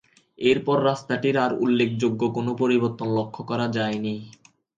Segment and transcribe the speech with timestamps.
[0.39, 4.15] এরপর রাস্তাটির আর উল্লেখযোগ্য কোন পরিবর্তন লক্ষ্য করা যায়নি।